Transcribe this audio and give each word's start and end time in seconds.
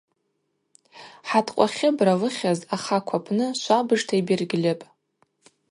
Хӏаткъва 1.27 1.67
Хьыбра 1.75 2.13
лыхьыз 2.21 2.59
ахакв 2.75 3.11
апны 3.17 3.47
швабыжта 3.61 4.13
йбергьльыпӏ. 4.17 4.85